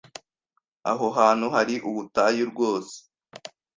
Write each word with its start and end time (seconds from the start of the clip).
Aho 0.91 1.07
hantu 1.17 1.45
hari 1.55 1.75
ubutayu 1.89 2.43
rwose. 2.51 2.95